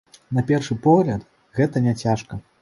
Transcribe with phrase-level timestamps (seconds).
[0.37, 1.27] На першы погляд,
[1.61, 2.41] гэта няцяжка.